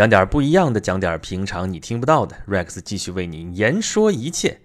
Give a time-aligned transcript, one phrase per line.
[0.00, 2.34] 讲点不一样的，讲点平常你听不到的。
[2.48, 4.60] Rex 继续为您言说一切。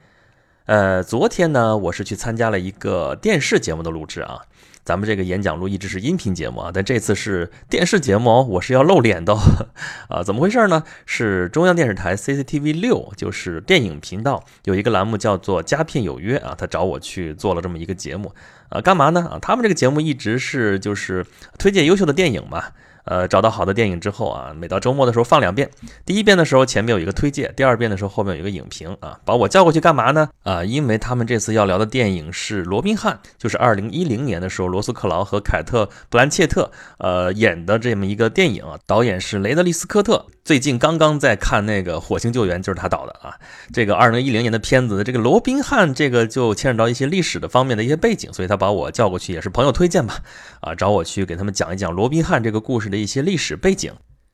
[0.63, 4.43] 呃，昨天呢，我是去参加了一个电视节目的录制啊。
[4.85, 9.35] 咱们这个演讲录一直是音频节目啊，但这次是电视节目哦，我是要露脸的
[10.07, 10.23] 啊。
[10.23, 10.85] 怎么回事呢？
[11.05, 18.33] 是中央电视台 CCTV 六，就是电影频道有一个栏目叫做《佳片有约》啊，他找我去做了这么一个节目
[18.69, 19.27] 啊，干嘛呢？
[19.33, 21.25] 啊，他们这个节目一直是就是
[21.59, 22.63] 推荐优秀的电影嘛。
[23.05, 25.69] 呃，找到好的电影之后啊，每到周末的时候放两遍。
[26.05, 29.19] 第一遍的时候前面有一个推荐，第二遍的时候后面有一个影评啊。
[29.23, 30.27] 把我叫过去干嘛呢？
[30.43, 38.77] 啊，因为他们这次要聊的电影是《罗宾汉》，就是二零一零年的时候罗斯克劳和凯特·布兰切特呃演的这么一个电影啊。
[38.87, 43.35] 导演是雷德利·斯科特，最近刚刚在看那个《火星救援》，就是他导的啊。
[43.71, 50.17] 这个二零一零年的片子，这个罗宾汉这个就牵扯到一些历史的方面的一些背景，所以他把我叫过去也是朋友推荐吧，
[50.61, 52.94] 啊，找我去给他们讲一讲罗宾汉这个故事的。
[52.95, 53.93] 一些历史背景，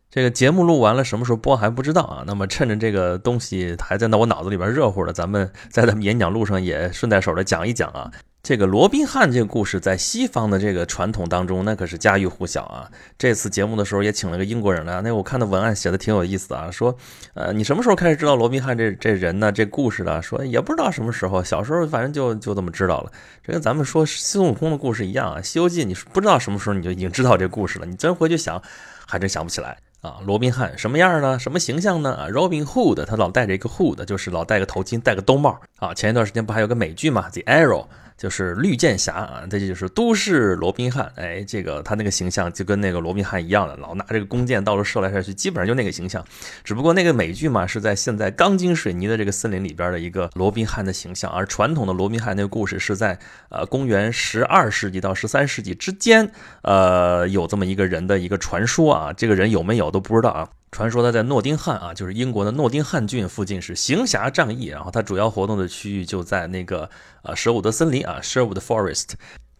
[0.10, 2.24] 这个节目录完了，什么时候播还不知道啊。
[2.26, 8.12] 那么趁着这个东西还在那我脑子里边热乎的，咱们在咱们演讲路上也顺带手的讲一讲啊。
[8.44, 12.90] 这个罗宾汉这个故事，在西方的这个传统当中，那可是家喻户晓啊。
[13.16, 16.98] 这次节目的时候也请了个英国人来，那我看的文案写的挺有意思啊，说，
[17.36, 19.52] 呃，你什么时候开始知道罗宾汉这这人呢？
[19.52, 23.12] 这故事的，说也不知道什么时候，小时候反正就就这么知道了。
[23.44, 28.60] 这跟咱们说孙悟空的故事一样啊，《西游记》你不知道什么时候你就已经知道这故事了，你真回去想，
[29.06, 30.18] 还真想不起来啊。
[30.26, 31.38] 罗宾汉什么样呢？
[31.38, 32.16] 什么形象呢？
[32.16, 35.94] 啊，Robin Hood，他老戴着一个 hood，就是老戴个头巾，戴个兜帽啊。
[35.94, 37.84] 前一段时间不还有个美剧嘛，《The Arrow》。
[38.22, 41.12] 就是绿箭侠啊，这就是都市罗宾汉。
[41.16, 46.24] 哎，这个他那个形象就跟那个罗宾汉一样的，老拿这个弓箭到处射来射去，基本上就那个形象。
[46.64, 53.18] 只不过那个美剧嘛，是在现在钢筋水泥的这个森林里边的一个罗宾汉的形象，而传统的罗宾汉那个故事是在
[53.50, 60.48] 呃公元十二世纪到十三世纪之间，呃有这么一个人的一个传说啊，这个人有没有都不知道啊。
[60.72, 66.90] 传说他在诺丁汉啊，就是英国的诺丁汉郡附近是行侠仗义，然后他主要活动的区域就在那个
[67.24, 69.10] 呃舍伍德森林啊，Sherwood Forest，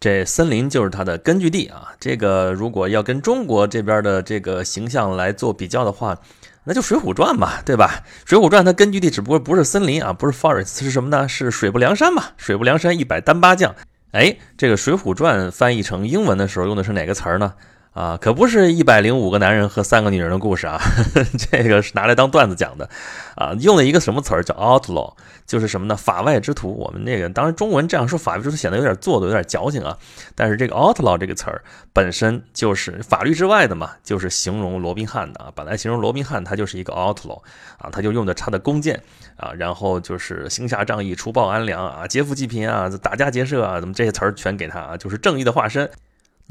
[0.00, 1.92] 这森林就是他的根据地啊。
[2.00, 6.18] 这个如果要跟中国这边的这个形象来做比较的话，
[6.64, 8.02] 那就《水浒传》嘛，对吧？
[8.28, 11.28] 《水浒传》它根据地只不过不是森林啊，不是 forest，是什么呢？
[11.28, 12.24] 是水泊梁山嘛？
[12.38, 13.74] 水泊梁山一百单八将，
[14.12, 17.52] 哎，这个《水浒传》翻译成英文的时候用的是哪个词儿呢？
[17.92, 20.80] 啊，可不是一百零五个男人和三个女人的故事啊，
[21.36, 22.88] 这个是拿来当段子讲的，
[23.36, 25.12] 啊，用了一个什么词儿叫 outlaw，
[25.46, 25.94] 就是什么呢？
[25.94, 26.72] 法外之徒。
[26.72, 29.98] 我们那个当然中文这样说法外之徒显得有点做作有点矫情啊，
[30.34, 35.52] 但是这个 outlaw 这个词儿本身就是法律之外的嘛，就是形容罗宾汉的啊。
[35.54, 37.42] 本来形容罗宾汉他就是一个 outlaw
[37.76, 39.02] 啊，他就用的他的弓箭
[39.36, 45.90] 啊，然后就是行侠仗义、除暴安良啊、劫富济贫啊、打家劫舍啊，怎么这些词儿全给他啊，就是正义的化身。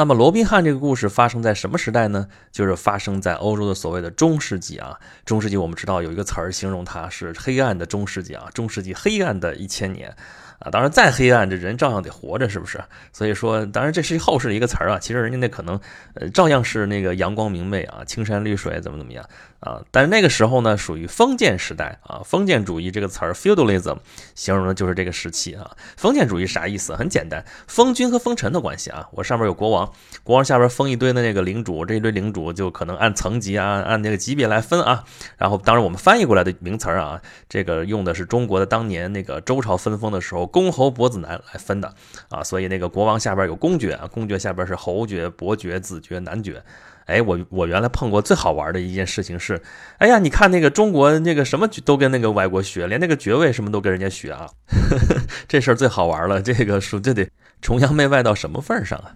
[0.01, 2.27] 那么罗宾汉这个故事发生在什么时代呢？
[2.51, 4.99] 就是发生在欧洲的所谓的中世纪啊。
[5.25, 10.09] 中世纪我们知道有一个词儿形容它是黑暗的中世纪啊，中世纪黑暗的一千年
[10.57, 10.71] 啊。
[10.71, 12.83] 当然再黑暗，这人照样得活着，是不是？
[13.13, 14.97] 所以说，当然这是后世的一个词儿啊。
[14.97, 15.79] 其实人家那可能
[16.15, 19.23] 呃照样是那个阳光明媚啊，青山绿水怎么怎么样。
[19.61, 22.21] 啊，但是那个时候呢，属于封建时代啊。
[22.25, 23.97] 封建主义这个词儿，feudalism，
[24.33, 25.69] 形容的就是这个时期啊。
[25.95, 26.95] 封建主义啥意思？
[26.95, 29.07] 很简单，封君和封臣的关系啊。
[29.11, 29.91] 我上边有国王，
[30.23, 35.03] 国王下边封一堆的那个领主，这一堆领主就可能按层级啊，按那个级别来分啊。
[35.37, 41.93] 然后，当然我们翻译过来的名词儿啊，这个用的是中国的当年那个周朝分封的时候，公侯伯子男来分的
[42.29, 42.43] 啊。
[42.43, 46.63] 所以那个国王下边有公爵啊，公爵下边是侯爵、伯爵、子爵、男爵。
[47.05, 49.61] 哎，我我原来碰过最好玩的一件事情是，
[49.97, 56.41] 哎呀，你看那个中国那个什么都跟那个外国学，连那个爵位什么都跟人家学啊，呵 呵这事儿最好玩了。
[56.41, 57.27] 这个说这得
[57.61, 59.11] 崇洋媚外到什么份儿上啊？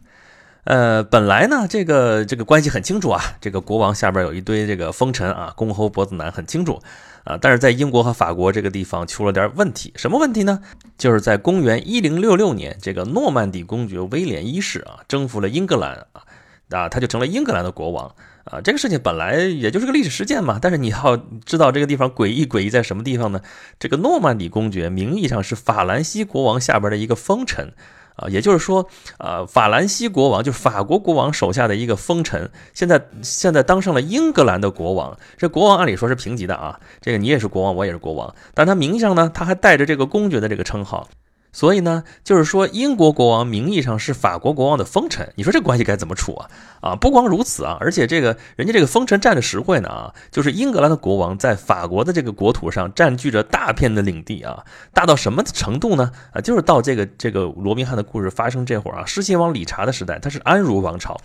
[0.65, 6.81] 呃，本来呢，这个这个关系很清楚啊，这个国王下边有一堆这个封臣啊，公侯伯子男很清楚
[7.23, 10.59] 啊，但是在英国和法国这个地方出了点问题，什么问题呢？
[10.97, 16.24] 就是在公元一零六六年，这个诺曼底公爵威廉一世啊，征服了英格兰啊。
[16.69, 18.15] 啊，他就成了英格兰的国王
[18.45, 18.59] 啊！
[18.61, 20.57] 这个事情本来也就是个历史事件嘛。
[20.61, 21.15] 但是你要
[21.45, 23.41] 知道这个地方诡异，诡异在什么地方呢？
[23.79, 27.73] 这个诺曼底公爵名义上是法兰西国王下边的一个封臣
[28.15, 28.87] 啊，也就是说，
[29.19, 35.17] 呃，法兰西国王就是法国国王手下的一个封臣，现在现在当上了英格兰的国王。
[35.37, 41.09] 这国王按理说是平级的啊，这个你也是国王，我也是国王，但他名义上呢，他还带着这个公爵的这个称号。
[41.55, 46.49] 所以呢，就是说英国国王名义上是法国国王的封臣，你说这关系该怎么处啊？
[46.81, 56.11] 啊，不光如此啊，而且这个人家这个封臣占着实惠呢啊，就是英格兰的国王在法国的这个国土上占据着大片的领地啊，大到什么程度呢？
[56.33, 61.17] 啊，就是到这个这个罗宾汉的故事发生这会儿啊，狮心王理查的时代，他是安茹王朝，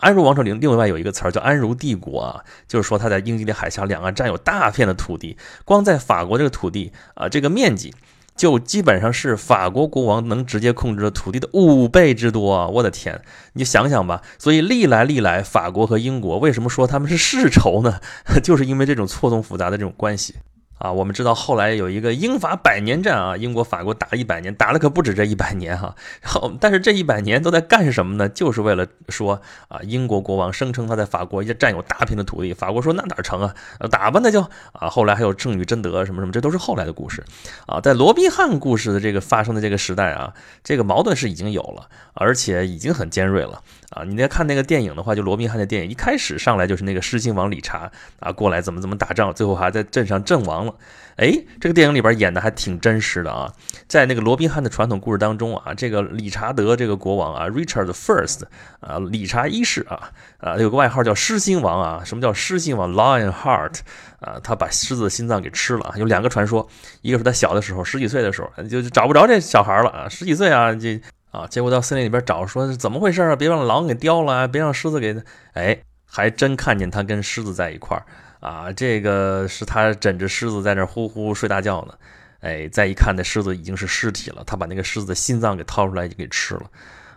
[0.00, 7.94] 安茹王朝另另外有一个词儿叫安茹帝国啊，就是说他在英吉利海峡两岸占有大片的土地，光在法国这个土地啊，这个面积。
[8.34, 12.66] 就基本上是法国国王能直接控制的土地的五倍之多啊！
[12.66, 13.20] 我的天，
[13.52, 14.22] 你想想吧。
[14.38, 18.00] 所以历来历来，法国和英国为什么说他们是世仇呢？
[18.42, 20.36] 就是因为这种错综复杂的这种关系。
[20.82, 25.94] 啊，我们知道后来有一个英法百年战啊，英国法国打了一百年，打了可不止这一百年哈。
[26.20, 28.28] 然后，但是这一百年都在干什么呢？
[28.28, 33.54] 就是为了说啊，英国国王声称他在法国也占有大片的土地，法国说那哪成啊？
[33.92, 34.42] 打吧那就
[34.72, 34.88] 啊。
[34.90, 37.22] 后来还有圣女贞德什么什么，这都是后来的故事
[37.66, 37.80] 啊。
[37.80, 43.62] 在罗宾汉故事的这个发生的这个时代啊，这个矛盾是已经有了，而且已经很尖锐了。
[43.92, 47.90] 啊，你在看那个电影的话，就罗宾汉的电影，一开始上来就是那个狮心王理查
[48.20, 50.74] 啊，过来怎么怎么打仗，最后还在镇上阵亡了。
[51.16, 51.30] 哎，
[51.60, 53.52] 这个电影里边演的还挺真实的啊。
[53.86, 58.44] 在那个罗宾汉的传统故事当中啊，这个理查德这个国王啊，Richard the First
[58.80, 62.02] 啊，理查一世啊，啊，有个外号叫狮心王啊。
[62.02, 63.80] 什么叫狮心王？Lion Heart
[64.20, 65.92] 啊，他把狮子的心脏给吃了。
[65.96, 66.66] 有两个传说，
[67.02, 70.98] 一个是他小的时候，十几岁的时候就找不着这小孩了啊，十几岁啊这。
[71.32, 73.34] 啊，结果到森林里边找，说是怎么回事啊？
[73.34, 75.16] 别让狼给叼了，别让狮子给……
[75.54, 75.76] 哎，
[76.06, 78.04] 还真看见他跟狮子在一块儿
[78.40, 78.70] 啊！
[78.70, 81.94] 这个是他枕着狮子在那呼呼睡大觉呢。
[82.40, 86.64] 哎，再一看，那狮子已经是尸体了，他把那个狮子的心脏给掏出来就给吃了。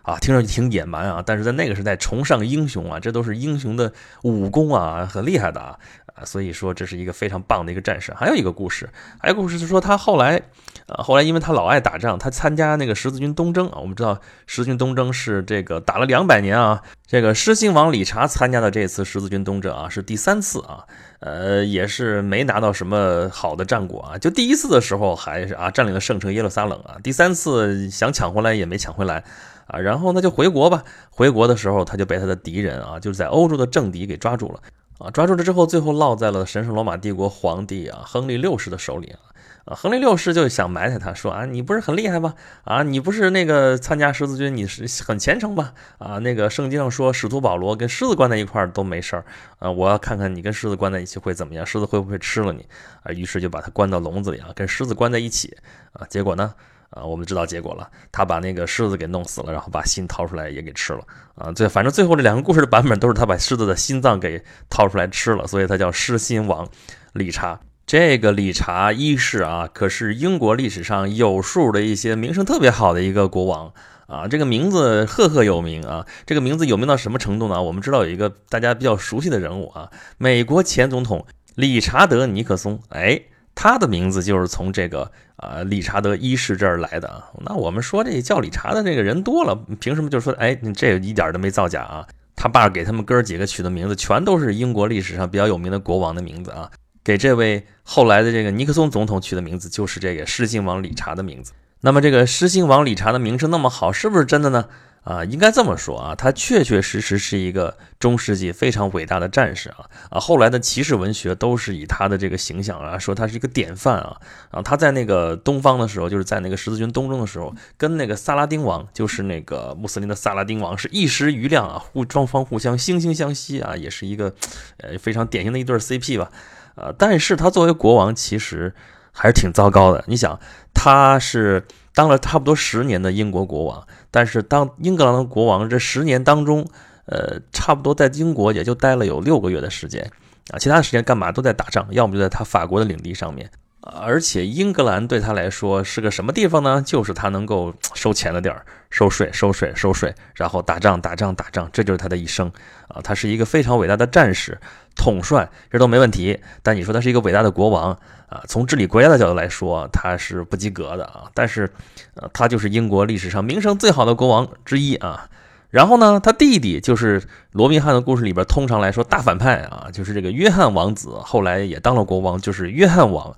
[0.00, 3.92] 啊，听上去挺野蛮啊，但是在那个时代崇尚英雄啊，这都是英雄的
[4.22, 5.78] 武功啊，很厉害的啊。
[6.16, 8.12] 啊，所以说这是一个非常棒的一个战士。
[8.14, 8.88] 还有一个故事，
[9.20, 10.40] 还有故事是说他后来，
[10.88, 13.78] 啊，后来因为他老爱打仗，他参加那个十字军东征啊。
[13.80, 16.82] 我们知道十字军东征是这个打了两百年啊。
[17.06, 20.86] 这个狮心王理查参加的这次十字军东征啊，是第三次啊，
[21.20, 24.18] 呃，也是没拿到什么好的战果啊。
[24.18, 29.22] 就第一次的时候还是啊占领了圣城耶路撒冷啊，第三次想抢回来也没抢回来
[29.66, 29.78] 啊。
[29.78, 30.82] 然后那就回国吧。
[31.10, 34.60] 回国的时候他就被他的敌人啊，就是在欧洲的政敌给抓住了。
[34.98, 39.20] 啊，抓住了之后，最后落在了神圣罗马帝国皇帝啊，亨利六世的手里啊。
[39.66, 42.34] 啊，亨利六世就想埋汰他，说啊，你不是很厉害吗？
[42.62, 45.74] 啊，你不是那个参加十字军，你是很虔诚吧？
[45.98, 49.24] 啊，那个圣经上说，使徒保罗跟狮子关在一块儿都没事儿
[49.58, 49.68] 啊。
[49.68, 52.64] 我要看看你跟狮子关在一起会怎么样，狮子会不会吃了你
[53.02, 53.10] 啊？
[53.10, 55.56] 于是就把他关到笼子里啊，跟狮子关在一起
[55.94, 56.06] 啊。
[56.08, 56.54] 结果呢？
[56.90, 61.00] 啊，我们知道结果了，他把那个狮子给弄死了，然后把心掏出来也给吃了
[61.34, 61.50] 啊。
[61.52, 66.68] 最反正最后这两个故事的版本都是他把狮子的心脏给掏出来吃了，所以他叫狮心王
[67.12, 67.60] 理查。
[67.86, 73.72] 这个理查一世啊，可是英国历史上有数的一些名声特别好的一个国王
[74.06, 76.06] 啊，这个名字赫赫有名啊。
[76.24, 77.62] 这个名字有名到什么程度呢？
[77.62, 83.22] 我们知道有一个大家比较熟悉的人物啊，美国前总统理查德尼克松，哎。
[83.56, 87.24] 他的名字就是从这个啊理查德一世这儿来的啊。
[87.40, 92.06] 那我们说这叫理查的这个人多了，凭什么就说哎，你这一点都没造假啊？
[92.36, 96.70] 他爸给他们哥几个取的名字，全都是英国历史上比较有名的国王的名字啊。
[97.02, 101.52] 给这位后来的这个尼克松总统取的名字，就是这个狮心王理查的名字。
[101.80, 104.66] 那么这个狮心王理查的名声那么好，是不是真的呢？
[105.04, 110.18] 啊，应该这么说啊，他确确实实是一个中世纪非常伟大的战士啊啊！
[110.18, 114.16] 后来的骑士文学都是以他的这个形象啊，说他是一个典范啊
[114.50, 114.60] 啊！
[114.60, 124.34] 他在那个东方的时候，就是在那个十字军东征的时候，跟那个萨拉丁王，就是那个穆斯林的萨拉丁王，是一时瑜亮啊，互双方互相惺惺相惜啊，也是一个
[124.78, 126.32] 呃非常典型的一对 CP 吧
[126.74, 126.92] 啊！
[126.98, 128.74] 但是他作为国王，其实
[129.16, 130.04] 还是挺糟糕的。
[130.06, 130.38] 你想，
[130.74, 131.64] 他是。
[131.96, 136.62] 当了差不多十年的英国国王，但是当英格兰的国王这十年当中，
[137.06, 140.02] 呃，差不多在英国也就待了有六个月的时间，
[140.50, 143.50] 啊，其他的时间干嘛都在打仗，要么就在他法国的领地上面。
[143.88, 146.82] 而且英格兰对他来说是个什么地方呢？
[146.84, 152.50] 就是他能够 收钱的地儿，收税、收税、收税，然后打仗、打仗、打仗，这就是他的一生
[152.88, 153.00] 啊！
[153.02, 154.58] 他是一个非常伟大的战士、
[154.96, 156.38] 统帅，这都没问题。
[156.62, 157.96] 但你说他是一个伟大的国王
[158.28, 158.42] 啊？
[158.48, 161.30] 从治理国家的角度来说，他是不及格的啊！
[161.32, 161.70] 但是，
[162.14, 165.28] 呃，他就是英国历史上名声最好的国王之一啊！
[165.70, 173.36] 然后呢，他弟弟就是罗宾汉的故事里边通常来说大反派啊，就是这个约翰王子，后来也当了国王，就是约翰王。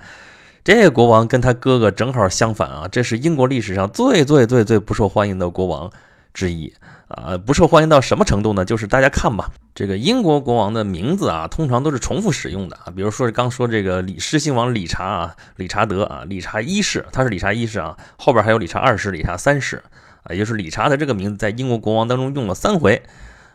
[0.69, 5.91] 这个国王跟他哥哥正好相反啊，这是英国历史上最最最最不受欢迎的国王
[6.35, 6.71] 之一
[7.09, 7.39] 啊。
[7.39, 8.67] 不受欢迎到什么程度呢？
[8.67, 12.93] 就是大家看吧，这个英国国王的名字啊，通常都是重复使用的啊。
[12.95, 19.83] 比如说刚说这个理狮心王理查啊，理查德啊，理查一世，他是理查一世啊，后边还有理查二世、理查三世
[20.23, 23.03] 啊，也就是理查的这个名字在英国国王当中用了三回。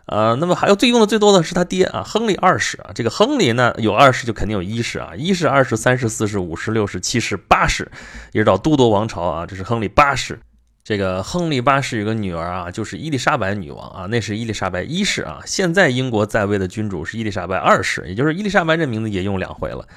[0.06, 2.92] 呃，那么还有最用的最多的是他爹啊，亨利二世啊。
[2.94, 7.90] 这个亨利呢，有二世就肯定有一世啊，一世、二世、三世、四世、五世、六世、七世、八世，
[8.34, 10.40] 一直到都铎王朝啊，这是亨利八世。
[10.84, 15.40] 这个亨利八世有个女儿啊，就是伊丽莎白女王啊，那是伊丽莎白一世啊。
[15.46, 19.88] 现在英国在位的君主是伊丽莎白二世，也就是伊丽莎白这名字也用两回了。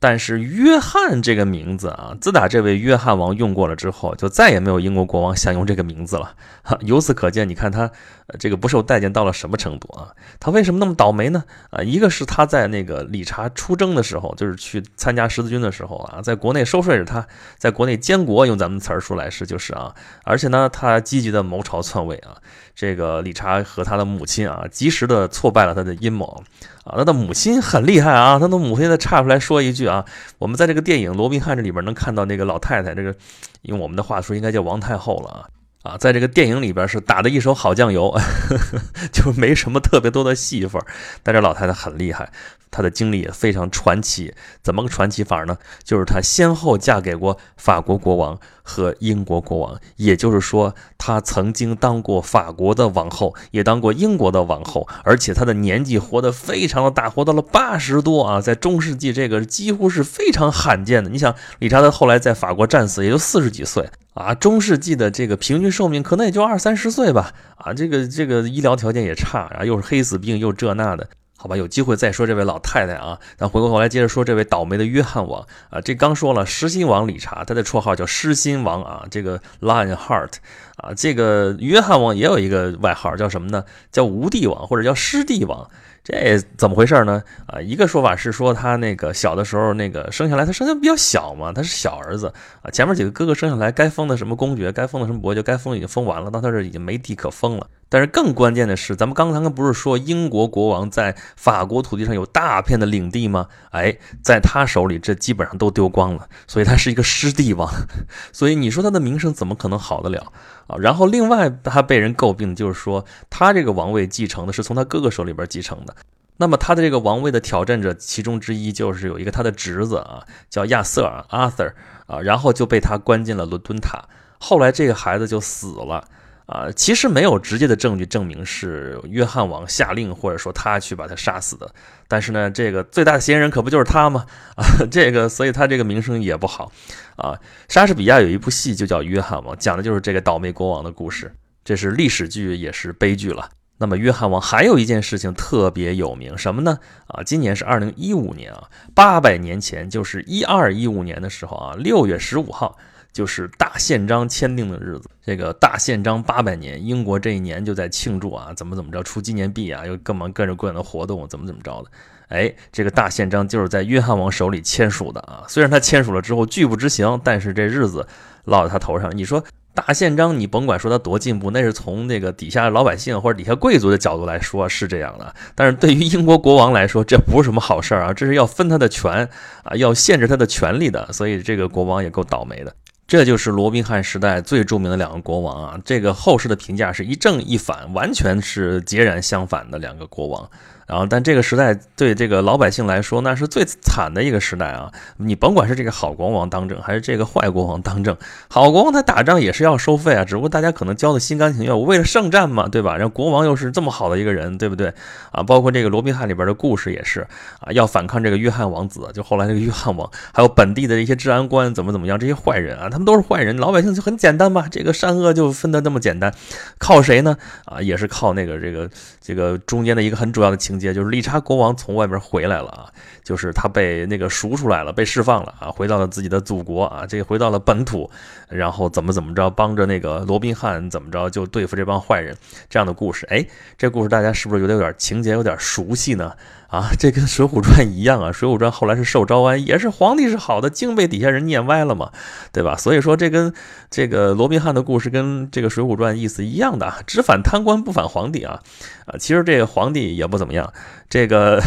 [0.00, 6.34] 但是约翰这个名字啊，自打这位约翰王用过了之后，就再也没有英国国王想用这个名字了。
[6.80, 7.90] 由此可见，你看他
[8.26, 10.08] 呃这个不受待见到了什么程度啊？
[10.40, 11.44] 他为什么那么倒霉呢？
[11.70, 17.26] 啊，一个是他在那个理查出征的时候，就是去参加十字军的时候啊，在国内收税是他
[17.58, 22.36] 在国内监国，用咱们词儿说来是就是啊，而且呢，他积极的谋朝篡位啊。
[22.74, 26.42] 这个理查和他的母亲啊，及时的挫败了他的阴谋
[26.82, 26.96] 啊。
[26.96, 30.04] 他的母亲很厉害啊，他的母亲再岔出来说一句啊，
[30.38, 33.14] 我们在这个电影《罗宾汉》这里边能看到那个老太太，这个
[33.62, 35.46] 用我们的话说应该叫王太后了啊。
[35.84, 38.18] 啊，在这个电影里边是打的一手好酱油，
[39.12, 40.80] 就没什么特别多的戏份。
[41.22, 42.32] 但这老太太很厉害，
[42.74, 44.34] 她的经历也非常传奇。
[44.60, 45.56] 怎么个传奇法呢？
[45.84, 58.40] 就是她先后嫁给过法国国王和英国国王，也就是说，她曾经当过法国的王后，也当过英国的王后，而且她的年纪活得非常的大，活到了八十多啊！
[58.40, 61.08] 在中世纪，这个几乎是非常罕见的。
[61.08, 63.88] 你想，理查德后来在法国战死，也就四十几岁。
[64.14, 67.32] 啊，中世纪的这个平均寿命可能也就二三十岁吧。
[67.56, 71.08] 啊，这个这个医疗条件也差，然后又是黑死病，又这那的，
[71.44, 73.20] 好吧，有机会再说这位老太太啊。
[73.36, 75.78] 咱回过头来接着说这位倒霉的约翰王啊。
[75.78, 80.36] 这刚说了，失心王理查，他的绰号叫失心王啊，这个 Lion Heart
[80.78, 80.94] 啊。
[80.96, 83.62] 这个约翰王也有一个外号叫什么呢？
[83.92, 85.68] 叫无帝王或者叫失帝王。
[86.02, 87.22] 这怎么回事呢？
[87.46, 92.32] 啊，一个说法是说他那个小的时候那个生下来，他生下来比较小嘛，他是小儿子
[92.62, 92.70] 啊。
[92.70, 97.66] 前面几个哥哥生下来，该封的什么公爵，该封的什么伯爵，该封已经封完了，到他这已经没地可封了。
[97.88, 103.46] 但是更关键的是，咱们刚才不是说英国国王在法国土地上有大片的领地吗？
[103.70, 107.70] 哎，在他手里这基本上都丢光了，所以他是一个失地王。
[108.32, 110.32] 所以你说他的名声怎么可能好得了
[110.66, 110.76] 啊？
[110.78, 115.94] 然后另外他被人诟病，就是说他这个王位继承的是从他哥哥手里边继承的。
[116.38, 121.74] 那么他的这个王位的挑战者其中之一就是有一个他的侄子啊，叫亚瑟尔 （Arthur）
[122.06, 124.02] 啊，然后就被他关进了伦敦塔。
[124.40, 126.08] 后来这个孩子就死了。
[126.46, 131.74] 啊，其实没有直接的证据证明是约翰王下令，或者说他去把他杀死的。
[132.06, 134.26] 但是呢，这个最大的嫌疑人可不就是他吗？
[134.56, 136.70] 啊，这个，所以他这个名声也不好。
[137.16, 141.34] 啊，莎士比亚有一部戏就叫《约翰王》，讲的就是这个倒霉国王的故事。
[141.64, 143.48] 这是历史剧，也是悲剧了。
[143.78, 146.78] 那么，约翰王还有一件事情特别有名，什么呢？
[147.06, 152.76] 啊，今年是二零一五年啊，八百年前，就是一二一五年的时候啊，六月十五号。
[153.14, 161.90] 就是大宪章签订的日子，这个大宪章八百年，英国这一年就在庆祝啊，怎么怎么着出纪念币啊，又各忙各着各样的活动，怎么怎么着的。
[162.28, 168.04] 哎，这个大宪章就是在约翰王手里签署的啊，虽然他签署了之后拒不执行，但是这日子
[168.46, 169.16] 落在他头上。
[169.16, 169.44] 你说
[169.74, 179.28] 大宪章，你甭管说他多进步，那是从那个底下老百姓或者底下贵族的角度来说是这样的，但是对于英国国王来说，这不是什么好事儿啊，这是要分他的权
[179.62, 182.74] 啊，要限制他的权利的，所以这个国王也够倒霉的。
[183.14, 190.50] 这就是罗宾汉时代最著名的两个国王啊，这个后世的评价是一正一反，完全是截然相反的两个国王。
[190.86, 194.92] 然后，但这个时代对这个老百姓来说，那是最惨的一个时代啊！
[195.16, 198.14] 你甭管是这个好国王当政，还是这个坏国王当政，
[198.48, 202.96] 好国王他打仗也是要收费啊，只不过大家可能交的心甘情愿，我为了圣战嘛，对吧？
[202.96, 204.92] 然后国王又是这么好的一个人，对不对？
[205.30, 207.26] 啊，包括这个罗宾汉里边的故事也是
[207.60, 214.66] 啊，要反抗这个约翰王子，就后来这个约翰王，还有本地的一些治安官怎么怎么样，这些坏人啊，他们都是坏人，老百姓就很简单吧？
[214.70, 216.30] 这个善恶就分得那么简单，
[216.76, 217.38] 靠谁呢？
[217.64, 218.90] 啊，也是靠那个这个
[219.22, 220.73] 这个中间的一个很主要的情。
[220.74, 222.90] 情节就是利查国王从外边回来了啊，
[223.22, 228.10] 就是他被那个赎出来了，被释放了啊，回到了自己的祖国啊，这回到了本土，
[228.48, 232.36] 然后怎么怎么着，帮着那个罗宾汉怎么着就对付这帮坏人，
[232.68, 233.46] 这样的故事，哎，
[233.78, 236.34] 这故事大家是不是有点有点情节有点熟悉呢？
[236.74, 242.10] 啊，这跟《水浒传》一样啊，《水浒传》后来是受招安，也是皇帝是好的，竟被底下人念歪了嘛，
[242.52, 242.76] 对吧？
[242.76, 243.54] 所以说这跟
[243.90, 248.58] 这个罗宾汉的故事跟这个《水浒传》意思一样的，只反贪官不反皇帝啊
[249.06, 249.14] 啊！
[249.16, 250.72] 其实这个皇帝也不怎么样，
[251.08, 251.62] 这个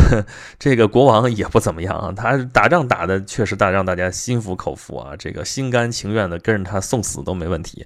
[0.60, 7.86] 这个国王也不怎么样啊，他打仗打的确实大，让大家心服口服啊，这个心甘情愿的跟着他送死都没问题。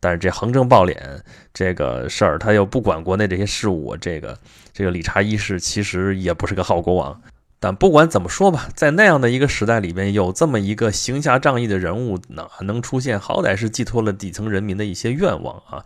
[0.00, 0.96] 但是这横征暴敛
[1.52, 4.38] 这个事儿，他又不管国内这些事务，这个
[4.72, 7.20] 这个理查一世其实也不是个好国王。
[7.62, 15.84] 但不管怎么说吧，在那样的一个时代里边，有这么一个行侠仗义的人物，那能出现，好歹是寄托了底层人民的一些愿望啊。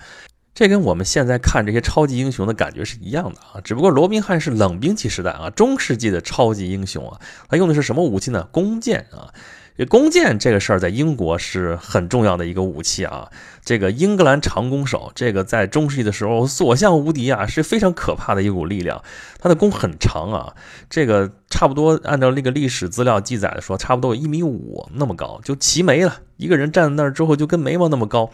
[0.54, 3.60] 这跟我们现在看这些超级英雄的感觉是一样的啊。
[3.60, 8.48] 只不过罗宾汉是冷兵器时代啊，中世纪的超级英雄啊，他用的是什么武器呢？
[8.52, 9.34] 弓箭啊。
[9.76, 13.28] 这弓箭这个事儿在英国是很重要的一个武器啊。
[13.64, 19.02] 这个英格兰长弓手，这个在中世纪的时候所向无敌啊，是非常可怕的一股力量。
[19.40, 20.54] 他的弓很长啊，
[20.90, 26.20] 这个差不多按照那个历史资料记载的说，差不多有一米五那么高，就齐眉了。
[26.36, 28.28] 一个人站在那儿之后，就跟眉毛那么高，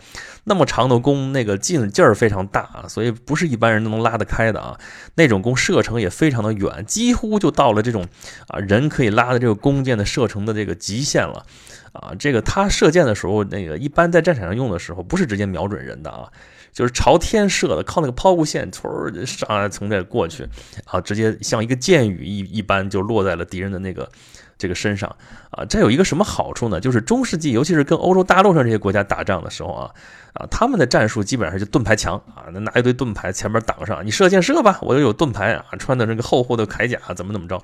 [0.45, 4.79] 那么长的弓，那个劲劲儿非常大啊，所以不是一般人都能拉得开的啊。
[5.17, 8.07] 那种弓射程也非常的远，几乎就到了这种
[8.49, 11.45] 啊人可以拉的这个弓箭的射程的这个极限了。
[11.93, 16.27] 啊，这个他射箭的时候，那个一般在战场上用的时候，不是是直接瞄准人的啊，
[16.73, 20.49] 就是朝天射的，靠那个抛物线，嗖上来从这过去，
[20.87, 24.11] 啊，直接像一个箭雨一一般就落在了敌人的那个
[24.57, 25.15] 这个身上
[25.51, 25.65] 啊。
[25.67, 26.81] 这有一个什么好处呢？
[26.81, 29.91] 就是中世纪，尤其是跟欧洲大陆上这些国家打仗的时候啊，
[30.33, 37.63] 啊，他们的战术基本上就盾牌墙啊，那拿一堆盾牌前面挡上，你射箭射吧，我又有盾牌啊，穿的那个厚厚的铠甲，怎么怎么着。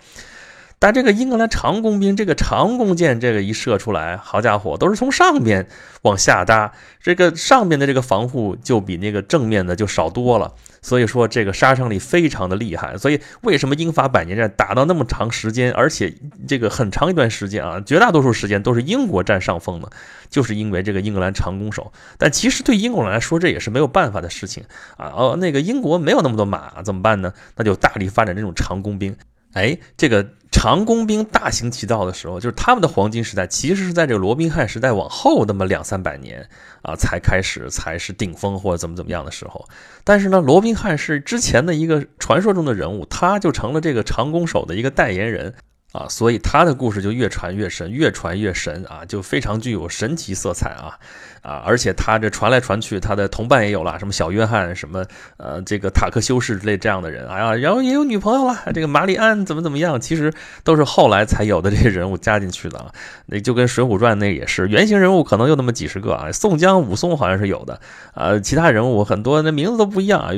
[0.78, 5.66] 但这个英格兰长弓兵，这个长弓箭，这个一射出来，好家伙，都是从上边
[6.02, 10.52] 往下搭，这个上边的这个防护就比那个正面的就少多了。
[10.82, 12.96] 所以说，这个杀伤力非常的厉害。
[12.96, 16.14] 所以，为什么英法百年战打到那么长时间，而且
[16.46, 19.88] 这个很长一段时间啊，绝大多数时间都是英国占上风呢？
[20.30, 21.92] 就是因为这个英格兰长弓手。
[22.18, 24.62] 但其实对英国人来说，这也是没有办法的事情
[24.96, 25.10] 啊。
[25.16, 27.32] 哦，那个英国没有那么多马，怎么办呢？
[27.56, 29.16] 那就大力发展这种长弓兵。
[29.56, 36.46] 哎，这个长弓兵大行其道的时候，就是他们的黄金时代，其实是在这个罗宾汉时代往后那么两三百年
[36.82, 39.66] 啊，才开始才是顶峰或者怎么怎么样的时候。
[40.04, 45.54] 但是呢，罗宾汉是之前的一个传说中的人物，他就成了这个长弓手的一个代言人。
[45.96, 50.98] 啊，所以他的故事就越传越神，越传越神啊，就非常具有神奇色彩啊
[51.40, 51.62] 啊！
[51.64, 55.04] 而且他这传来传去，他的同伴也有了，什么小约翰，什么
[55.38, 60.30] 呃这个塔克修士之类这样的人，哎呀，然后也有女朋友了，这个玛丽安怎么怎么样，其实
[60.62, 62.92] 都是后来才有的这些人物加进去的啊。
[63.24, 66.30] 那就跟《水浒传》那也是原型人物，可能有那么几十个啊。
[66.30, 67.80] 宋江、武松好像是有的
[68.12, 70.30] 啊，其他人物很多，那名字都不一样啊。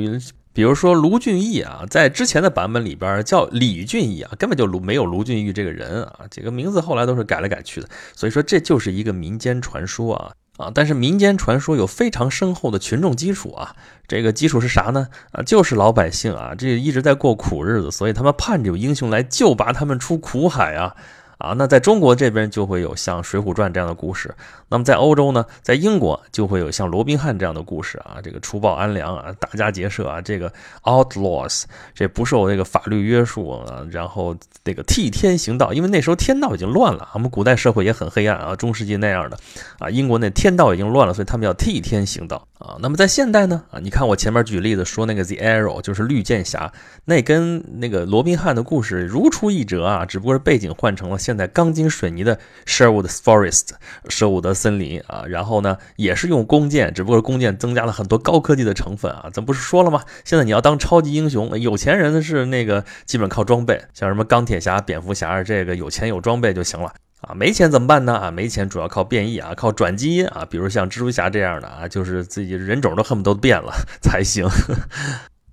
[0.58, 7.88] 比如说卢俊义啊，在之前的版本里边叫李俊义啊，根本就卢没有卢俊义这个人啊，这个名字后来都是改来改去的。
[8.16, 10.72] 所以说这就是一个民间传说啊啊！
[10.74, 13.76] 但是民间传说有非常深厚的群众基础啊，
[14.08, 15.06] 这个基础是啥呢？
[15.30, 20.96] 啊，就是老百姓啊，这一直在过苦日子，所以他们盼着有英雄来救拔他们出苦海啊。
[21.38, 24.34] 啊，那在中国这边就会有像《水浒传》这样的故事，
[24.68, 31.62] 那么在欧洲呢，在英国就会有像罗宾汉这样的故事啊，这个除暴安良啊，打家劫舍啊，这个 outlaws，
[31.94, 39.38] 这不受这个法律约束啊，然后这个替天行道，因为那时候天道已经乱了，我们古代社会也很黑暗啊，中世纪那样的
[39.78, 42.74] 啊，英国那天道已经乱了，所以他们要替天行道啊。
[42.80, 46.72] 那么在现代呢，啊，你看我前面举例子说那个 The Arrow 就是绿箭侠，
[47.04, 51.16] 那跟那个罗宾汉的故事如出一辙啊，只不过是背景换成了。
[51.28, 53.72] 现在钢筋水泥的 Sherwood Forest
[54.08, 59.28] 舍伍德森林啊，然后呢也是用弓箭，只不过弓箭增加了很多高科技的成分啊。
[59.30, 60.02] 咱不是说了吗？
[60.24, 67.34] 现在你要当超级英雄，有钱人是那个基本靠装备，像什么钢铁侠、蝙蝠侠这个有钱有装备就行了啊。
[67.34, 68.14] 没钱怎么办呢？
[68.14, 74.48] 啊，没钱主要靠变异啊，靠转基因啊，比如像蜘蛛侠这样的啊，就是自己人种都恨不得变了才行。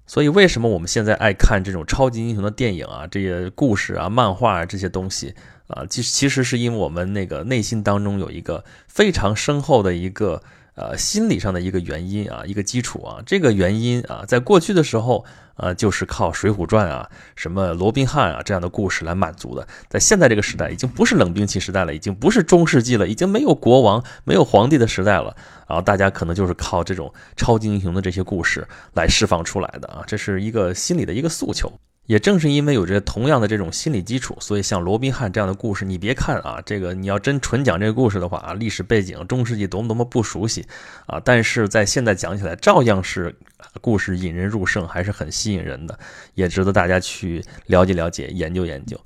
[0.07, 5.33] 所以为什么我们现在爱看这种超级英雄的电影啊，这些故事啊、漫画啊这些东西？
[5.67, 10.41] 啊，其实其实是因为我们那个内心当中有一个非常深厚的一个
[10.75, 15.25] 呃心理上的一个原因啊，一个基础啊，这个原因啊，在过去的时候，
[15.55, 19.67] 呃，就是靠《水浒传》啊，什么罗宾汉啊这样的故事来满足的。
[19.89, 25.35] 在现在这个时代，已经不是冷兵器时代了，已经不是中世纪了，已经没有国王、没有皇帝的时代了。
[25.67, 31.71] 然后大家可能就是靠这种超级英雄的这些故事来释放出来的啊，这是一个心理的一个诉求。
[32.05, 40.65] 也正是因为有着同样的这种心理基础，所以像罗宾汉这样的故事，你别看啊，这个你要真纯讲这个故事的话啊，历史背景中世纪多么多么不熟悉
[41.07, 43.35] 啊，但是在现在讲起来，照样是
[43.81, 45.97] 故事引人入胜，还是很吸引人的，
[46.35, 48.99] 也值得大家去了解了解、研究研究。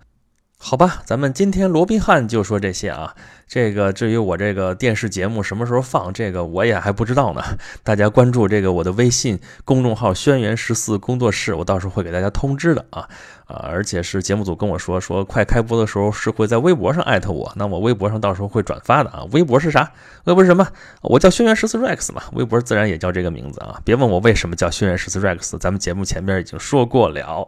[0.61, 3.15] 好吧，咱们今天罗宾汉就说这些啊。
[3.47, 7.41] 这个至于我这个电视节目什么时候放，这个我也还不知道呢。
[7.81, 13.09] 大家关注这个我的微信公众号“轩辕十四工作室”，我到时候会给大家通知的啊
[13.47, 13.65] 啊！
[13.67, 19.23] 而且是节目组跟我说，说快开播的时候是会在微博上艾特我，那我微博上到时候会转发的啊。
[19.31, 19.91] 微博是啥？
[20.25, 20.67] 微博是什么？
[21.01, 23.81] 我叫轩辕十四 Rex 嘛，微博自然也叫这个名字啊。
[23.83, 27.47] 别问我为什么叫轩辕十四 Rex，咱们节目前面已经说过了。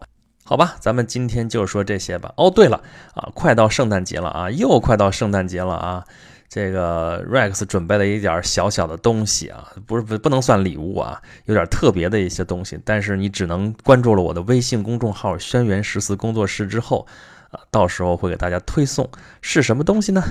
[0.52, 2.34] 好吧，咱们今天就说这些吧。
[2.36, 2.84] 哦，对了
[3.14, 6.04] 啊，快到圣诞节了啊，又快到圣诞节了啊。
[6.50, 12.78] 这个 Rex 准备了一点小小的东西啊，不是不不能算礼物啊，有点特别的一些东西。
[12.84, 17.08] 但是你只能关注了我的微信公众号“轩辕十四工作室”之后
[17.52, 19.10] 啊，到时候会给大家推送
[19.42, 20.22] 是什么东西呢？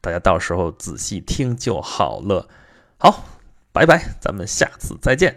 [0.00, 2.48] 大家到时候仔细听就好了。
[2.96, 3.24] 好，
[3.74, 5.36] 拜拜，咱们下次再见。